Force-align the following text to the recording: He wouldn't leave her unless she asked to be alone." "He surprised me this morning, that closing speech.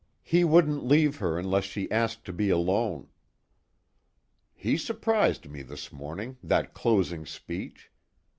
He 0.23 0.43
wouldn't 0.43 0.83
leave 0.83 1.17
her 1.17 1.37
unless 1.37 1.63
she 1.63 1.91
asked 1.91 2.25
to 2.25 2.33
be 2.33 2.49
alone." 2.49 3.09
"He 4.55 4.75
surprised 4.75 5.47
me 5.47 5.61
this 5.61 5.91
morning, 5.91 6.37
that 6.41 6.73
closing 6.73 7.23
speech. 7.27 7.91